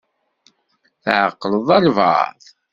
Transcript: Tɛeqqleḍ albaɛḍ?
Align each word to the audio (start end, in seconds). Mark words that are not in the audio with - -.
Tɛeqqleḍ 1.03 1.67
albaɛḍ? 1.77 2.35